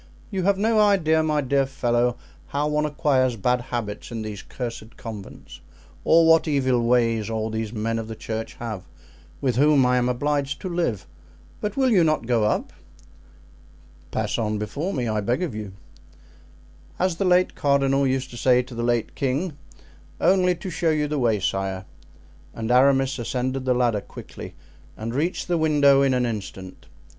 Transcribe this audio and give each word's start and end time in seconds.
You 0.31 0.41
have 0.45 0.57
no 0.57 0.79
idea, 0.79 1.21
my 1.21 1.41
dear 1.41 1.67
fellow, 1.67 2.17
how 2.47 2.67
one 2.67 2.87
acquires 2.87 3.35
bad 3.35 3.61
habits 3.61 4.09
in 4.09 4.23
these 4.23 4.41
cursed 4.41 4.97
convents, 4.97 5.61
or 6.03 6.25
what 6.25 6.47
evil 6.47 6.81
ways 6.81 7.29
all 7.29 7.51
these 7.51 7.71
men 7.71 7.99
of 7.99 8.07
the 8.07 8.15
church 8.15 8.55
have, 8.55 8.81
with 9.41 9.57
whom 9.57 9.85
I 9.85 9.97
am 9.97 10.09
obliged 10.09 10.59
to 10.61 10.69
live. 10.73 11.05
But 11.59 11.77
will 11.77 11.91
you 11.91 12.03
not 12.03 12.25
go 12.25 12.45
up?" 12.45 12.73
"Pass 14.09 14.39
on 14.39 14.57
before 14.57 14.91
me, 14.91 15.07
I 15.07 15.21
beg 15.21 15.43
of 15.43 15.53
you." 15.53 15.71
"As 16.97 17.17
the 17.17 17.25
late 17.25 17.53
cardinal 17.53 18.07
used 18.07 18.31
to 18.31 18.37
say 18.37 18.63
to 18.63 18.73
the 18.73 18.81
late 18.81 19.13
king, 19.13 19.55
'only 20.19 20.55
to 20.55 20.71
show 20.71 20.89
you 20.89 21.07
the 21.07 21.19
way, 21.19 21.39
sire.'" 21.39 21.85
And 22.55 22.71
Aramis 22.71 23.19
ascended 23.19 23.65
the 23.65 23.75
ladder 23.75 24.01
quickly 24.01 24.55
and 24.97 25.13
reached 25.13 25.47
the 25.47 25.59
window 25.59 26.01
in 26.01 26.15
an 26.15 26.25
instant. 26.25 26.87